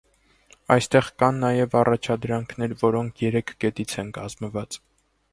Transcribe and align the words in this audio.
Այստեղ 0.75 1.09
կան 1.23 1.35
նաև 1.43 1.75
առաջադրանքներ, 1.81 2.73
որոնք 2.85 3.21
երեք 3.25 3.53
կետից 3.65 3.93
են 4.05 4.09
կազմված։ 4.17 4.79